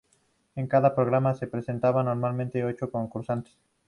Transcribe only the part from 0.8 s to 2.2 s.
programa se presentaban